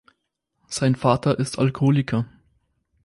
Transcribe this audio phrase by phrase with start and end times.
[0.67, 2.25] Sein Vater ist Alkoholiker.